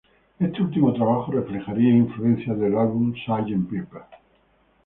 Este 0.39 0.63
último 0.63 0.91
trabajo, 0.95 1.31
reflejaría 1.31 1.91
influencias 1.93 2.57
del 2.57 2.75
álbum 2.75 3.13
"Sgt. 3.23 3.69